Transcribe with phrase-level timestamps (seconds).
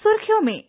[0.00, 0.62] सुर्खियों में।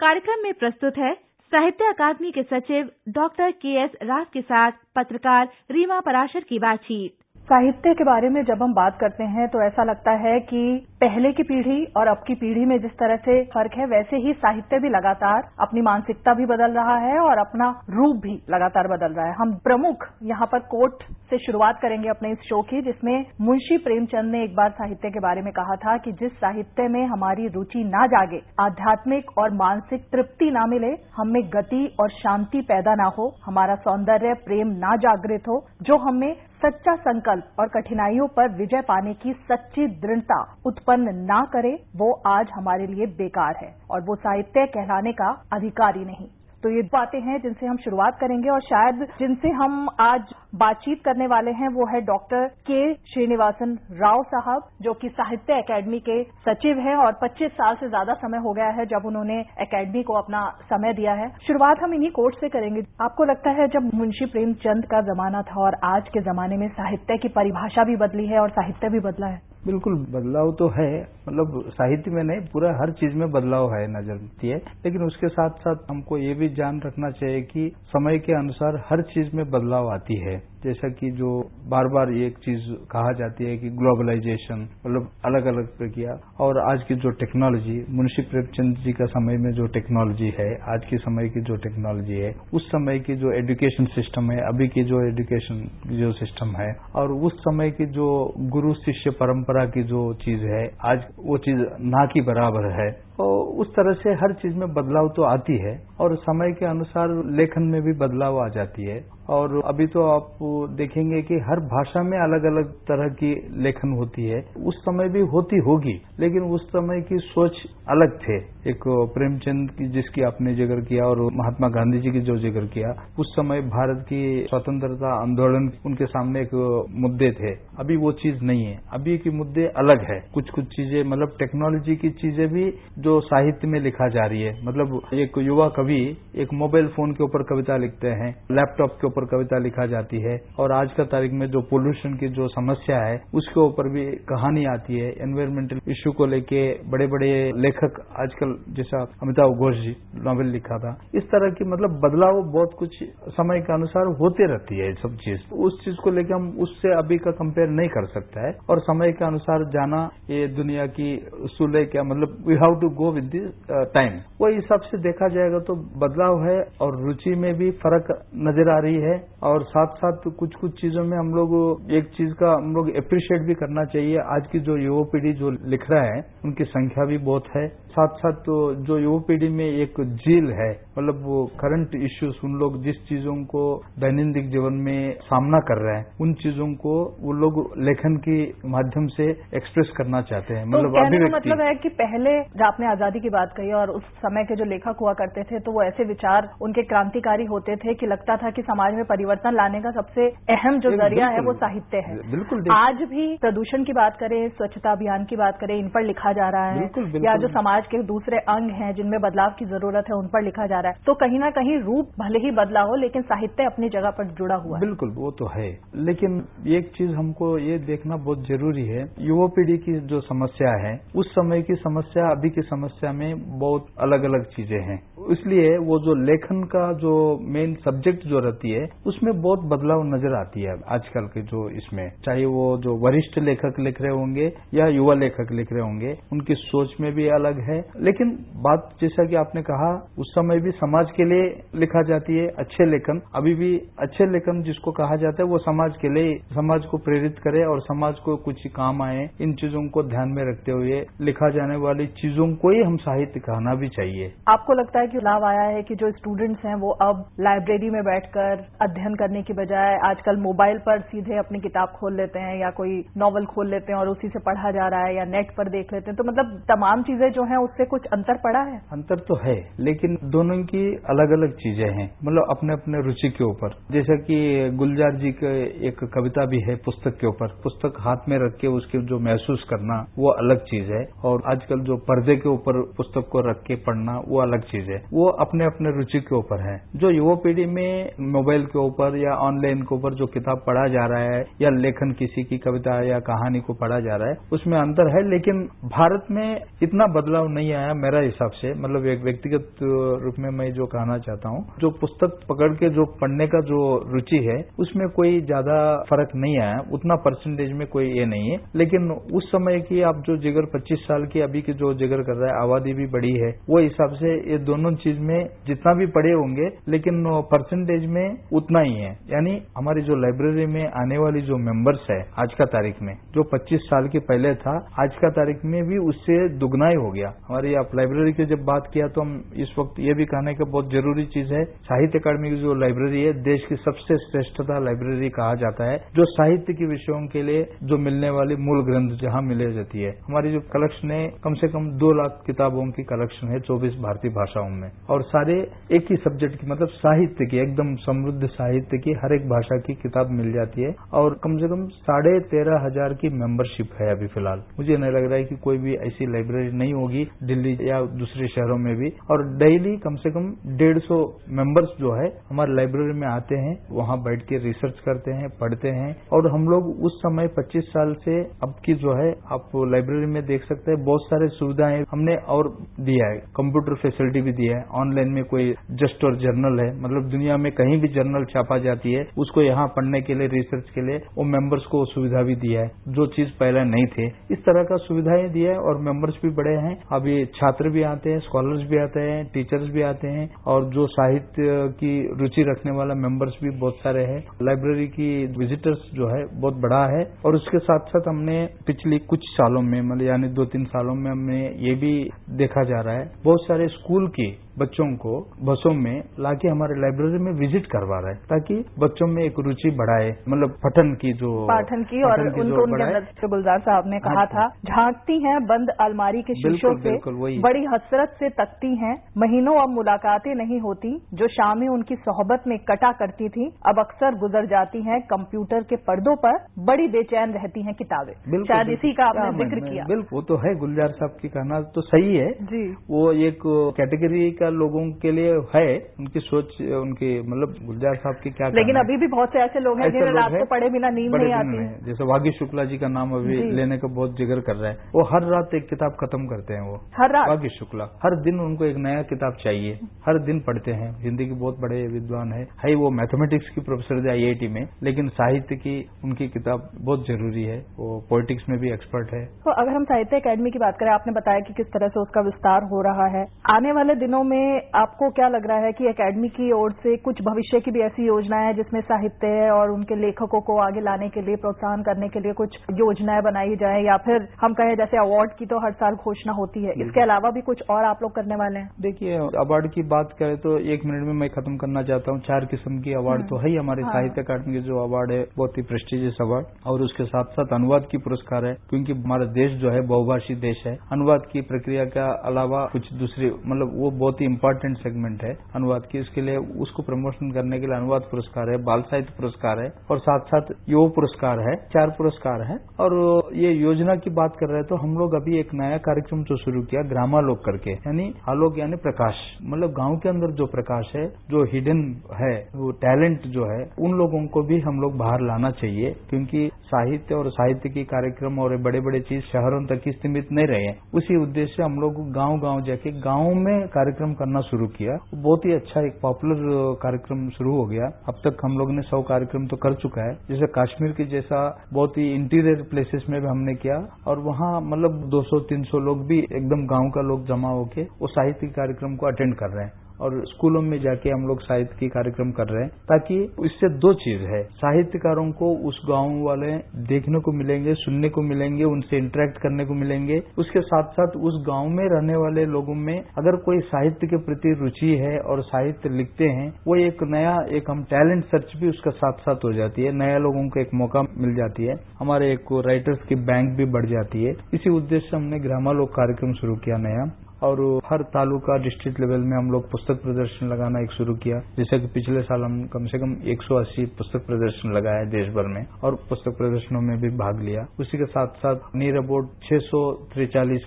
[0.00, 1.14] कार्यक्रम में प्रस्तुत है
[1.52, 7.16] साहित्य अकादमी के सचिव डॉक्टर केएस राव के साथ पत्रकार रीमा पराशर की बातचीत।
[7.48, 10.58] साहित्य के बारे में जब हम बात करते हैं तो ऐसा लगता है कि
[11.00, 14.32] पहले की पीढ़ी और अब की पीढ़ी में जिस तरह से फ़र्क है, वैसे ही
[14.32, 19.14] साहित्य भी लगातार अपनी मानसिकता भी बदल रहा है और अपना रूप भी लगातार बदल
[19.14, 23.24] रहा है। हम प्रमुख यहाँ पर कोट से शुरुआत करेंगे अपने इस शो की, जिसमें
[23.40, 27.04] मुंशी प्रेमचंद ने एक बार साहित्य के बारे में कहा था कि जिस साहित्य में
[27.06, 32.94] हमारी रुचि ना जागे, आध्यात्मिक और मानसिक तृप्ति ना मिले, हमें गति और शांति पैदा
[32.94, 38.48] ना हो, हमारा सौंदर्य, प्रेम ना जागृत हो, जो हमें सच्चा संकल्प और कठिनाइयों पर
[38.52, 44.00] विजय पाने की सच्ची दृढ़ता उत्पन्न ना करे, वो आज हमारे लिए बेकार है और
[44.00, 46.26] वो साहित्य कहलाने का अधिकारी नहीं।
[46.62, 51.26] तो ये बातें हैं जिनसे हम शुरुआत करेंगे और शायद जिनसे हम आज बातचीत करने
[51.26, 56.78] वाले हैं वो है डॉक्टर के श्रीनिवासन राव साहब, जो कि साहित्य अकेडमी के सचिव
[56.78, 60.42] हैं और 25 साल से ज़्यादा समय हो गया है जब उन्होंने अकेडमी को अपना
[60.70, 64.84] समय दिया है। शुरुआत हम इन्हीं कोर्ट से करेंगे। आपको लगता है जब मुंशी प्रेमचंद
[64.84, 68.50] का जमाना था और आज के जमाने में साहित्य की परिभाषा भी बदली है और
[68.50, 69.40] साहित्य भी बदला है?
[69.68, 70.90] बिल्कुल बदलाव तो है
[71.28, 75.28] मतलब साहित्य में नहीं, पूरा हर चीज़ में बदलाव है नज़र आती है। लेकिन उसके
[75.28, 79.44] साथ साथ हमको ये भी ध्यान रखना चाहिए कि समय के अनुसार हर चीज़ में
[79.50, 84.68] बदलाव आती है। जैसा कि जो बार बार एक चीज़ कहा जाती है कि ग्लोबलाइजेशन
[84.86, 89.52] मतलब अलग अलग प्रक्रिया। और आज की जो टेक्नोलॉजी मुंशी प्रेमचंद जी का समय में
[89.52, 93.84] जो टेक्नोलॉजी है, आज के समय की जो टेक्नोलॉजी है, उस समय की जो एजुकेशन
[93.84, 98.74] सिस्टम है, अभी की जो एजुकेशन जो सिस्टम है, और उस समय की जो गुरु
[98.74, 103.70] शिष्य परंपरा की जो चीज़ है, आज वो चीज़ ना की बराबर है। और उस
[103.70, 107.82] तरह से हर चीज़ में बदलाव तो आती है, और समय के अनुसार लेखन में
[107.82, 110.38] भी बदलाव आ जाती है। और अभी तो आप
[110.76, 115.20] देखेंगे कि हर भाषा में अलग अलग तरह की लेखन होती है। उस समय भी
[115.32, 118.36] होती होगी, लेकिन उस समय की सोच अलग थे।
[118.70, 118.82] एक
[119.14, 123.32] प्रेमचंद की जिसकी आपने ज़िक्र किया और महात्मा गांधी जी की जो ज़िक्र किया, उस
[123.32, 126.54] समय भारत की स्वतंत्रता आंदोलन उनके सामने एक
[126.98, 131.02] मुद्दे थे। अभी वो चीज़ नहीं है। अभी के मुद्दे अलग है। कुछ कुछ चीज़ें
[131.04, 135.68] मतलब टेक्नोलॉजी की चीज़ें भी जो साहित्य में लिखा जा रही है। मतलब एक युवा
[135.76, 136.00] कवि
[136.36, 140.36] एक मोबाइल फ़ोन के ऊपर कविता लिखते हैं, लैपटॉप के ऊपर कविता लिखा जाती है
[140.58, 144.64] और आज का तारीख में जो पोल्यूशन की जो समस्या है, उसके ऊपर भी कहानी
[144.66, 150.48] आती है एनवायरमेंटल इश्यू को लेके बड़े बड़े लेखक आजकल, जैसा अमिताभ घोष जी नॉवेल
[150.48, 153.02] लिखा था। इस तरह की मतलब बदलाव बहुत कुछ
[153.32, 157.18] समय के अनुसार होते रहती है सब चीज़। उस चीज़ को लेकर हम उससे अभी
[157.18, 161.08] का कंपेयर नहीं कर सकता है। और समय के अनुसार जाना, ये दुनिया की
[161.52, 163.50] सुलह क्या मतलब we have to go with this
[163.94, 168.08] time वो हिसाब से देखा जाएगा तो बदलाव है और रुचि में भी फ़र्क
[168.46, 169.07] नज़र आ रही है।
[169.42, 173.42] और साथ साथ कुछ कुछ चीज़ों में हम लोग एक चीज़ का हम लोग अप्रिशिएट
[173.42, 177.18] भी करना चाहिए। आज की जो युवा पीढ़ी जो लिख रहा है उनकी संख्या भी
[177.26, 181.94] बहुत है। साथ साथ तो जो युवा पीढ़ी में एक झील है मतलब वो करंट
[182.00, 183.62] इश्यूज़ उन लोग जिस चीज़ों को
[184.00, 188.36] दैनंदिन जीवन में सामना कर रहे हैं उन चीज़ों को वो लोग लेखन के
[188.68, 192.64] माध्यम से एक्सप्रेस करना चाहते हैं। मतलब तो कहने का मतलब है कि पहले जब
[192.64, 195.72] आपने आज़ादी की बात कही और उस समय के जो लेखक हुआ करते थे तो
[195.72, 199.80] वो ऐसे विचार उनके क्रांतिकारी होते थे कि लगता था कि समाज में परिवर्तन लाने
[199.80, 204.16] का सबसे अहम जो ज़रिया है वो साहित्य है। बिल्कुल आज भी प्रदूषण की बात
[204.20, 206.84] करें स्वच्छता अभियान की बात करें इन पर लिखा जा रहा है।
[207.24, 210.66] या जो समाज के दूसरे अंग हैं जिनमें बदलाव की ज़रूरत है उन पर लिखा
[210.66, 213.88] जा रहा है। तो कहीं ना कहीं रूप भले ही बदला हो लेकिन साहित्य अपनी
[213.88, 215.68] जगह पर जुड़ा हुआ है। बिल्कुल वो तो है।
[216.02, 216.36] लेकिन
[216.76, 221.30] एक चीज़ हमको ये देखना बहुत ज़रूरी है। युवा पीढ़ी की जो समस्या है उस
[221.32, 224.98] समय की समस्या अभी की समस्या में बहुत अलग अलग चीज़ें हैं।
[225.32, 227.14] इसलिए वो जो लेखन का जो
[227.48, 232.10] मेन सब्जेक्ट जो रहती है उसमें बहुत बदलाव नज़र आती है आजकल के जो इसमें।
[232.24, 236.54] चाहे वो जो वरिष्ठ लेखक लिख रहे होंगे या युवा लेखक लिख रहे होंगे, उनकी
[236.54, 241.10] सोच में भी अलग है। लेकिन बात जैसा कि आपने कहा, उस समय भी समाज
[241.16, 241.44] के लिए
[241.74, 245.96] लिखा जाती है अच्छे लेखन। अभी भी अच्छे लेखन जिसको कहा जाता है, वो समाज
[245.96, 250.02] के लिए, समाज को प्रेरित करे और समाज को कुछ काम आए, इन चीज़ों को
[250.02, 254.32] ध्यान में रखते हुए लिखा जाने वाली चीज़ों को ही हम साहित्य कहना भी चाहिए।
[254.48, 258.02] आपको लगता है कि लाभ आया है कि जो स्टूडेंट्स हैं वो अब लाइब्रेरी में
[258.04, 262.70] बैठकर अध्ययन करने की बजाय आजकल मोबाइल पर सीधे अपनी किताब खोल लेते हैं या
[262.70, 265.68] कोई नॉवल खोल लेते हैं और उसी से पढ़ा जा रहा है या नेट पर
[265.68, 268.78] देख लेते हैं। तो मतलब तमाम चीज़ें जो हैं, उससे कुछ अंतर पड़ा है?
[268.92, 273.44] अंतर तो है, लेकिन दोनों की अलग अलग चीज़ें हैं मतलब अपने अपने रुचि के
[273.44, 274.38] ऊपर। जैसा कि
[274.74, 275.52] गुलजार जी के
[275.88, 279.66] एक कविता भी है पुस्तक के ऊपर। पुस्तक हाथ में रख के उसके जो महसूस
[279.70, 283.74] करना, वो अलग चीज़ है, और आजकल जो पर्दे के ऊपर पुस्तक को रख के
[283.74, 287.66] पढ़ना, वो अलग चीज़ है। वो अपने अपने रुचि के ऊपर है। जो युवा पीढ़ी
[287.66, 291.70] में मोबाइल के ऊपर या ऑनलाइन के ऊपर जो किताब पढ़ा जा रहा है, या
[291.70, 295.62] लेखन किसी की कविता या कहानी को पढ़ा जा रहा है, उसमें अंतर है, लेकिन
[295.88, 299.82] भारत में इतना बदलाव नहीं आया मेरा हिसाब से। मतलब एक व्यक्तिगत
[300.24, 303.80] रूप में मैं जो कहना चाहता हूँ, जो पुस्तक पकड़ के जो पढ़ने का जो
[304.12, 305.78] रुचि है, उसमें कोई ज़्यादा
[306.10, 310.22] फ़र्क नहीं आया। उतना परसेंटेज में कोई ये नहीं है। लेकिन उस समय की आप
[310.26, 313.32] जो जिगर 25 साल की अभी की जो जिगर कर रहा है, आबादी भी बड़ी
[313.34, 318.36] है, वो हिसाब से ये दोनों चीज़ में जितना भी पढ़े होंगे, लेकिन परसेंटेज में
[318.58, 322.64] उतना ही है। यानी हमारी जो लाइब्रेरी में आने वाली जो मेंबर्स है, आज का
[322.66, 326.88] तारीख में, जो 25 साल के पहले था, आज का तारीख में भी उससे दुगना
[326.88, 330.14] ही हो गया। हमारी आप लाइब्रेरी की जब बात किया तो हम इस वक्त ये
[330.14, 333.76] भी कहने का बहुत ज़रूरी चीज़ है, साहित्य अकादमी की जो लाइब्रेरी है, देश की
[333.76, 338.56] सबसे श्रेष्ठता लाइब्रेरी कहा जाता है, जो साहित्य के विषयों के लिए जो मिलने वाले
[338.56, 342.42] मूल ग्रंथ जहाँ मिले जाती है। हमारी जो कलेक्शन है, कम से कम दो लाख
[342.46, 345.58] किताबों की कलेक्शन है चौबीस भारतीय भाषाओं में। और सारे
[345.92, 349.94] एक ही सब्जेक्ट की मतलब साहित्य की, एकदम समृद्ध साहित्य की, हर एक भाषा की
[349.94, 354.26] किताब मिल जाती है और कम से कम साढ़े तेरह हज़ार की मेंबरशिप है अभी
[354.26, 358.00] फ़िलहाल। मुझे नहीं लग रहा है कि कोई भी ऐसी लाइब्रेरी नहीं होगी, दिल्ली या
[358.18, 361.18] दूसरे शहरों में भी। और डेली कम से कम डेढ़ सौ
[361.50, 365.88] मेंबर्स जो है, हमारे लाइब्रेरी में आते हैं, वहाँ बैठ के रिसर्च करते हैं, पढ़ते
[365.88, 370.26] हैं। और हम लोग उस समय 25 साल से अब की जो है, आप लाइब्रेरी
[370.26, 372.68] में देख सकते हैं, बहुत सारे सुविधाएँ हमने और
[373.00, 377.28] दिया है। कंप्यूटर फैसिलिटी भी दिया है। ऑनलाइन में कोई जस्ट और जर्नल है। मतलब
[377.30, 381.06] दुनिया में कहीं भी जर्नल छापा जाती है, उसको यहाँ पढ़ने के लिए रिसर्च के
[381.06, 384.82] लिए वो मेंबर्स को सुविधा भी दिया है। जो चीज़ पहले नहीं थे। इस तरह
[384.82, 388.90] का सुविधाएँ दिया है, और मेंबर्स भी बड़े हैं। अभी छात्र भी आते हैं स्कॉलर्स
[388.90, 393.52] भी आते हैं टीचर्स भी आते हैं, और जो साहित्य की रुचि रखने वाला मेंबर्स
[393.64, 397.98] भी बहुत सारे हैं। लाइब्रेरी की विजिटर्स जो है, बहुत बड़ा है। और उसके साथ
[397.98, 402.30] साथ हमने पिछले कुछ सालों में मतलब यानी दो तीन सालों में हमने ये भी
[402.50, 405.34] देखा जा रहा है। बहुत सारे स्कूल की बच्चों को
[405.64, 409.90] बसों में लाके हमारे लाइब्रेरी में विज़िट करवा रहे हैं ताकि बच्चों में एक रुचि
[409.98, 414.66] बढ़ाए मतलब पठन की जो पाठन की और उनको उनके गुलजार साहब ने कहा था
[414.88, 417.16] झांकती हैं बंद अलमारी के शीशों से
[417.60, 422.76] बड़ी हसरत से तकती हैं। महीनों अब मुलाकातें नहीं होती जो शामें उनकी सोहबत में
[422.88, 427.82] कटा करती थी अब अक्सर गुजर जाती हैं कंप्यूटर के पर्दों पर बड़ी बेचैन रहती
[427.82, 428.32] हैं किताबें।
[428.64, 432.00] शायद इसी का आपने ज़िक्र किया। बिल्कुल वो तो है गुलजार साहब की कहना तो
[432.02, 433.62] सही है। जी। वो एक
[433.96, 435.86] कैटेगरी का लोगों के लिए है
[436.20, 440.00] उनकी सोच उनकी मतलब गुलजार साहब की क्या लेकिन अभी भी बहुत से ऐसे लोग
[440.00, 443.08] हैं जिन्हें रात को पढ़े बिना नींद नहीं आती। में, जैसे वागी शुक्ला जी का
[443.08, 446.46] नाम अभी लेने का बहुत ज़िक्र कर रहे हैं। वो हर रात एक किताब खत्म
[446.46, 450.38] करते हैं वो। हर रात। वागी शुक्ला। हर दिन उनको एक नया किताब चाहिए। हर
[450.44, 454.30] दिन पढ़ते हैं। हिंदी के बहुत बड़े विद्वान है। है वो मैथमेटिक्स की प्रोफेसर थे
[454.30, 459.32] आईआईटी में लेकिन साहित्य की उनकी किताब बहुत ज़रूरी है। वो पॉलिटिक्स में भी एक्सपर्ट
[459.34, 462.20] है। तो अगर हम साहित्य अकेडमी की बात करें आपने बताया कि किस तरह से
[462.20, 466.06] उसका विस्तार हो रहा है। आने वाले दिनों में आपको क्या लग रहा है कि
[466.08, 470.16] अकेडमी की ओर से कुछ भविष्य की भी ऐसी योजनाएँ हैं जिसमें साहित्य और उनके
[470.16, 474.16] लेखकों को आगे लाने के लिए प्रोत्साहन करने के लिए कुछ योजनाएँ बनाई जाए या
[474.26, 477.60] फिर हम कहें जैसे अवार्ड की तो हर साल घोषणा होती है। इसके अलावा भी
[477.62, 478.90] कुछ और आप लोग करने वाले हैं?
[479.00, 482.64] देखिए अवार्ड की बात करें तो एक मिनट में मैं खत्म करना चाहता हूँ। चार
[482.66, 485.78] किस्म की अवार्ड तो है ही हमारे हाँ। साहित्य अकादमी के जो अवार्ड है बहुत
[485.78, 489.90] ही प्रेस्टिजियस अवार्ड और उसके साथ साथ अनुवाद की पुरस्कार है क्योंकि हमारा देश जो
[489.90, 494.46] है बहुभाषी देश है। अनुवाद की प्रक्रिया का अलावा कुछ दूसरी मतलब वो बहुत ही
[494.46, 498.76] इंपॉर्टेंट सेगमेंट है अनुवाद की। इसके लिए उसको प्रमोशन करने के लिए अनुवाद पुरस्कार है,
[498.84, 503.16] बाल साहित्य पुरस्कार है और साथ साथ युवा पुरस्कार है, चार पुरस्कार है। और
[503.56, 506.56] ये योजना की बात कर रहे हैं तो हम लोग अभी एक नया कार्यक्रम जो
[506.58, 511.26] शुरू किया, ग्रामालोक करके, यानी आलोक यानी प्रकाश। मतलब गाँव के अंदर जो प्रकाश है,
[511.50, 512.00] जो हिडन
[512.36, 516.68] है, वो टैलेंट जो है, उन लोगों को भी हम लोग बाहर लाना चाहिए, क्योंकि
[516.86, 520.92] साहित्य और साहित्य की कार्यक्रम और बड़े बड़े चीज़ शहरों तक ही सीमित नहीं रहे
[521.14, 525.64] उसी उद्देश्य से हम लोग गाँव गाँव जाके गाँव में कार्यक्रम करना शुरू किया। बहुत
[525.64, 526.62] ही अच्छा एक पॉपुलर
[527.02, 530.34] कार्यक्रम शुरू हो गया। अब तक हम लोग ने सौ कार्यक्रम तो कर चुका है।
[530.48, 531.60] जैसे कश्मीर के जैसा
[531.92, 536.86] बहुत ही इंटीरियर प्लेसेस में भी हमने किया और वहाँ मतलब 200-300 लोग भी एकदम
[536.86, 540.82] गाँव का लोग जमा होकर वो साहित्यिक कार्यक्रम को अटेंड कर रहे हैं। और स्कूलों
[540.82, 544.62] में जाके हम लोग साहित्य के कार्यक्रम कर रहे हैं, ताकि इससे दो चीज़ है।
[544.62, 546.72] साहित्यकारों को उस गाँव वाले
[547.08, 551.64] देखने को मिलेंगे, सुनने को मिलेंगे, उनसे इंटरेक्ट करने को मिलेंगे। उसके साथ साथ उस
[551.66, 556.08] गाँव में रहने वाले लोगों में अगर कोई साहित्य के प्रति रुचि है और साहित्य
[556.08, 560.02] लिखते हैं, वो एक नया, एक हम टैलेंट सर्च भी उसका साथ साथ हो जाती
[560.02, 563.84] है। नया लोगों को एक मौका मिल जाती है। हमारे एक राइटर्स की बैंक भी
[563.84, 568.76] बढ़ जाती है। इसी उद्देश्य से हमने ग्रामालोक कार्यक्रम शुरू किया नया। और हर तालुका
[568.78, 572.62] डिस्ट्रिक्ट लेवल में हम लोग पुस्तक प्रदर्शन लगाना एक शुरू किया। जैसे कि पिछले साल
[572.62, 577.20] हम कम से कम 180 पुस्तक प्रदर्शन लगाए देश भर में और पुस्तक प्रदर्शनों में
[577.20, 580.00] भी भाग लिया। उसी के साथ साथ नियर अबाउट छह सौ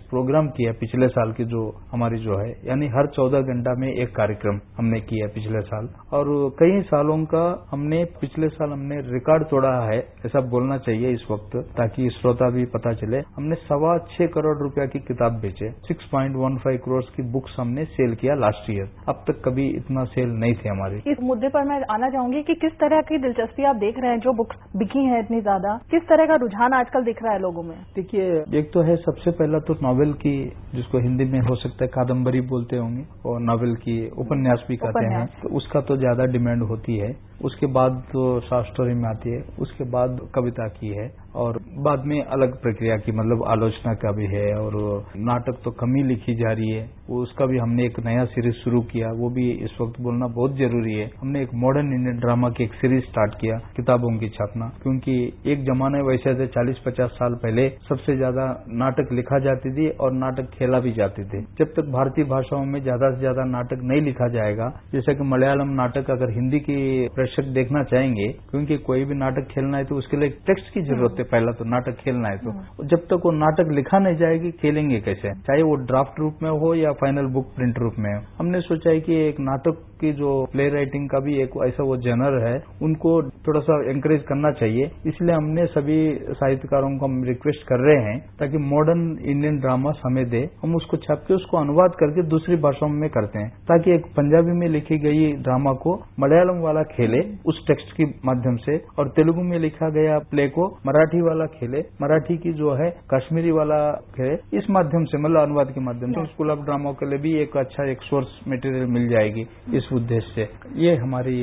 [0.09, 1.61] प्रोग्राम किया पिछले साल की जो
[1.91, 6.25] हमारी जो है, यानी हर चौदह घंटा में एक कार्यक्रम हमने किया पिछले साल। और
[6.59, 11.55] कई सालों का हमने, पिछले साल हमने रिकॉर्ड तोड़ा है, ऐसा बोलना चाहिए इस वक्त,
[11.77, 16.57] ताकि श्रोता भी पता चले। हमने सवा छह करोड़ रुपया की किताब बेचे सिक्स वन
[16.63, 20.53] फाइव करोड़ की बुक्स हमने सेल किया लास्ट ईयर अब तक कभी इतना सेल नहीं
[20.55, 21.01] थे हमारे.
[21.07, 24.19] इस मुद्दे पर मैं आना चाहूँगी कि किस तरह की दिलचस्पी आप देख रहे हैं
[24.19, 25.75] जो बुक्स बिकी हैं इतनी ज़्यादा?
[25.91, 27.75] किस तरह का रुझान आजकल दिख रहा है लोगों में?
[27.95, 30.35] देखिए एक तो है सबसे पहला तो नॉवेल की
[30.75, 35.05] जिसको हिंदी में हो सकता है कादम्बरी बोलते होंगे और नॉवेल की उपन्यास भी कहते
[35.05, 37.11] हैं। तो उसका तो ज़्यादा डिमांड होती है।
[37.45, 42.03] उसके बाद तो शॉर्ट स्टोरी में आती है। उसके बाद कविता की है। और बाद
[42.05, 44.73] में अलग प्रक्रिया की मतलब आलोचना का भी है और
[45.17, 48.81] नाटक तो कम ही लिखी जा रही है। उसका भी हमने एक नया सीरीज़ शुरू
[48.91, 52.63] किया, वो भी इस वक्त बोलना बहुत ज़रूरी है। हमने एक मॉडर्न इंडियन ड्रामा की
[52.63, 55.15] एक सीरीज़ स्टार्ट किया, किताबों की छापना। क्योंकि
[55.51, 58.45] एक जमाने वैसे थे चालीस पचास साल पहले सबसे ज़्यादा
[58.81, 62.81] नाटक लिखा जाती थी और नाटक खेला भी जाते थे। जब तक भारतीय भाषाओं में
[62.83, 66.77] ज़्यादा से ज़्यादा नाटक नहीं लिखा जाएगा, जैसे कि मलयालम नाटक अगर हिंदी के
[67.11, 71.19] दर्शक देखना चाहेंगे, क्योंकि कोई भी नाटक खेलना है तो उसके लिए टेक्स्ट की ज़रूरत
[71.19, 74.99] है पहला तो नाटक खेलना है तो जब तक वो नाटक लिखा नहीं जाएगी खेलेंगे
[75.01, 75.33] कैसे?
[75.41, 78.89] चाहे वो ड्राफ्ट रूप में हो या फाइनल बुक प्रिंट रूप में। हो हमने सोचा
[78.89, 82.53] है कि एक नाटक की जो प्ले राइटिंग का भी एक ऐसा वो जनर है
[82.81, 83.11] उनको
[83.47, 85.99] थोड़ा सा एंकरेज करना चाहिए। इसलिए हमने सभी
[86.31, 90.97] साहित्यकारों को हम रिक्वेस्ट कर रहे हैं ताकि मॉडर्न इंडियन ड्रामा हमें दे। हम उसको
[90.97, 94.97] छाप के उसको अनुवाद करके दूसरी भाषाओं में करते हैं ताकि एक पंजाबी में लिखी
[94.99, 99.89] गई ड्रामा को मलयालम वाला खेले उस टेक्स्ट के माध्यम से और तेलुगु में लिखा
[99.91, 103.79] गया प्ले को मराठी वाला खेले मराठी की जो है कश्मीरी वाला
[104.15, 107.33] खेले इस माध्यम से मतलब अनुवाद के माध्यम से स्कूल ऑफ़ ड्रामा के लिए भी
[107.41, 109.45] एक अच्छा एक सोर्स मटेरियल मिल जाएगी
[109.77, 110.47] इस उद्देश्य से।
[110.81, 111.35] ये हमारी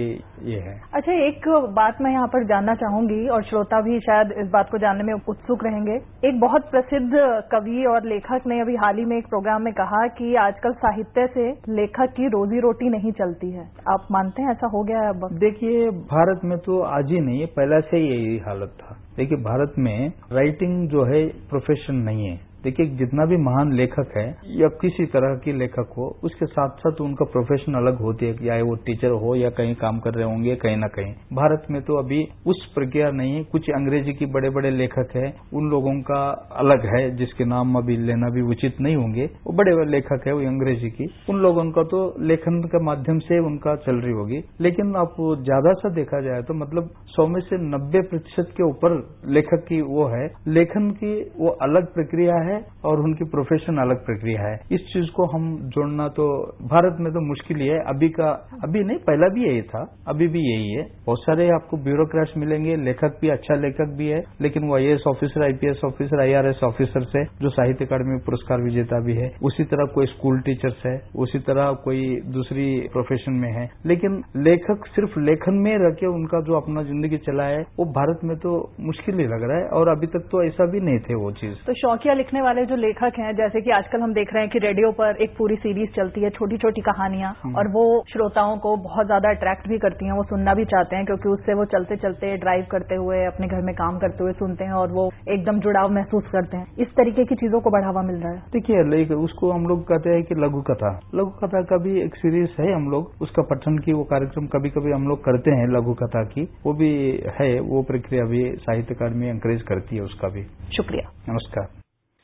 [0.45, 4.51] ये है। अच्छा एक बात मैं यहाँ पर जानना चाहूँगी और श्रोता भी शायद इस
[4.51, 5.97] बात को जानने में उत्सुक रहेंगे।
[6.29, 7.11] एक बहुत प्रसिद्ध
[7.53, 11.27] कवि और लेखक ने अभी हाल ही में एक प्रोग्राम में कहा कि आजकल साहित्य
[11.27, 15.09] से लेखक की रोजी रोटी नहीं चलती है। आप मानते हैं ऐसा हो गया है
[15.09, 15.29] अब?
[15.39, 19.39] देखिए भारत में तो आज ही नहीं है पहले से ही यही हालत था। देखिए
[19.39, 24.69] भारत में राइटिंग जो है प्रोफेशन नहीं है। देखिए जितना भी महान लेखक है, या
[24.81, 28.75] किसी तरह की लेखक हो, उसके साथ साथ उनका प्रोफेशन अलग होती है चाहे वो
[28.87, 32.23] टीचर हो, या कहीं काम कर रहे होंगे, कहीं ना कहीं। भारत में तो अभी
[32.47, 36.21] उस प्रक्रिया नहीं है, कुछ अंग्रेज़ी की बड़े बड़े लेखक है, उन लोगों का
[36.57, 40.33] अलग है, जिसके नाम अभी लेना भी उचित नहीं होंगे। वो बड़े बड़े लेखक है,
[40.33, 44.43] वो अंग्रेज़ी की। उन लोगों का तो लेखन के माध्यम से उनका चल रही होगी।
[44.61, 48.97] लेकिन आप ज़्यादा सा देखा जाए तो मतलब सौ में से नब्बे प्रतिशत के ऊपर
[49.29, 52.48] लेखक की वो है। लेखन की वो अलग प्रक्रिया है
[52.85, 56.26] और उनकी प्रोफेशन अलग प्रक्रिया है। इस चीज़ को हम जोड़ना तो
[56.71, 58.31] भारत में तो मुश्किल ही है। अभी का,
[58.64, 62.76] अभी नहीं, पहला भी यही था, अभी भी यही है। बहुत सारे आपको ब्यूरोक्रेट्स मिलेंगे,
[62.76, 67.25] लेखक भी अच्छा लेखक भी है, लेकिन वो IAS officer IPS officer IRS officer से,
[67.25, 71.73] जो साहित्य अकादमी पुरस्कार विजेता भी है, उसी तरह कोई स्कूल टीचर्स है, उसी तरह
[71.85, 76.83] कोई दूसरी प्रोफेशन में है। लेकिन लेखक सिर्फ़ लेखन में रह के उनका जो अपना
[76.83, 80.28] ज़िंदगी चला है, वो भारत में तो मुश्किल ही लग रहा है, और अभी तक
[80.33, 83.61] तो ऐसा भी नहीं थे वो चीज़। तो शौकिया लिखने वाले जो लेखक हैं जैसे
[83.61, 86.57] कि आजकल हम देख रहे हैं कि रेडियो पर एक पूरी सीरीज़ चलती है छोटी
[86.59, 90.64] छोटी कहानियाँ और वो श्रोताओं को बहुत ज़्यादा अट्रैक्ट भी करती हैं वो सुनना भी
[90.66, 94.25] चाहते हैं क्योंकि उससे वो चलते चलते ड्राइव करते हुए अपने घर में काम करते
[94.25, 97.71] हुए सुनते हैं और वो एकदम जुड़ाव महसूस करते हैं। इस तरीके की चीज़ों को
[97.71, 101.62] बढ़ावा मिल रहा है। देखिए उसको हम लोग कहते हैं कि लघु कथा लघु कथा
[101.64, 105.09] का भी एक सीरीज़ है हम लोग उसका पठन की वो कार्यक्रम कभी कभी हम
[105.09, 106.92] लोग करते हैं लघु कथा की। वो भी
[107.40, 111.77] है वो प्रक्रिया भी साहित्य अकादमी एंकरेज करती है उसका भी। शुक्रिया। नमस्कार।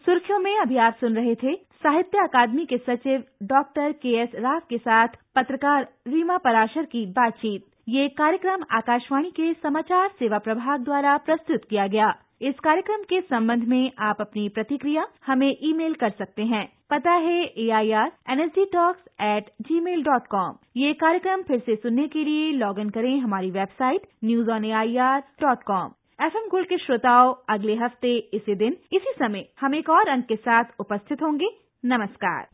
[0.04, 4.58] सुर्खियों में अभी आप सुन रहे थे, साहित्य अकादमी के सचिव डॉक्टर के एस राव
[4.70, 11.16] के साथ पत्रकार रीमा पराशर की बातचीत। ये कार्यक्रम आकाशवाणी के समाचार सेवा प्रभाग द्वारा
[11.26, 16.42] प्रस्तुत किया गया। इस कार्यक्रम के संबंध में आप अपनी प्रतिक्रिया हमें ईमेल कर सकते
[16.44, 20.92] हैं। पता है A I R N S D talks at Gmail dot com ये
[21.00, 24.96] कार्यक्रम फिर से सुनने के लिए लॉग इन करें हमारी website news on A I
[25.06, 25.90] R dot com
[26.23, 30.37] FM gold के श्रोताओं, अगले हफ़्ते इसी दिन, इसी समय हम एक और अंक के
[30.37, 31.47] साथ उपस्थित होंगे।
[31.85, 32.47] नमस्कार।